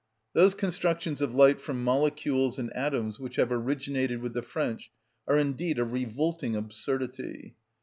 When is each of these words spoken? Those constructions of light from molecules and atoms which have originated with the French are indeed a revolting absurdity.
Those 0.33 0.55
constructions 0.55 1.21
of 1.21 1.35
light 1.35 1.61
from 1.61 1.83
molecules 1.83 2.57
and 2.57 2.73
atoms 2.73 3.19
which 3.19 3.35
have 3.35 3.51
originated 3.51 4.19
with 4.19 4.33
the 4.33 4.41
French 4.41 4.89
are 5.27 5.37
indeed 5.37 5.77
a 5.77 5.83
revolting 5.83 6.55
absurdity. 6.55 7.53